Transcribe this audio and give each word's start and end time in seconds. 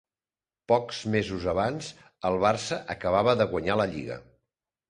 Pocs 0.71 1.01
mesos 1.15 1.45
abans, 1.53 1.91
el 2.31 2.39
Barça 2.47 2.81
acabava 2.97 3.39
de 3.43 3.49
guanyar 3.55 3.81
la 3.83 3.89
Lliga. 3.93 4.19